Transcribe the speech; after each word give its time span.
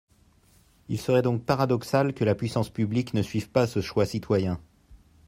Il 0.89 0.99
serait 0.99 1.21
donc 1.21 1.45
paradoxal 1.45 2.15
que 2.15 2.23
la 2.23 2.33
puissance 2.33 2.71
publique 2.71 3.13
ne 3.13 3.21
suive 3.21 3.51
pas 3.51 3.67
ce 3.67 3.81
choix 3.81 4.07
citoyen. 4.07 4.59